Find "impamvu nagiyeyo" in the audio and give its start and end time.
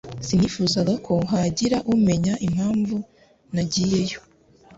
2.47-4.19